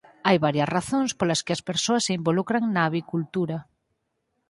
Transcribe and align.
Hai 0.27 0.37
varias 0.45 0.71
razóns 0.77 1.11
polas 1.19 1.43
que 1.45 1.53
as 1.57 1.65
persoas 1.69 2.05
se 2.07 2.15
involucran 2.19 2.63
na 2.73 2.81
avicultura. 2.89 3.57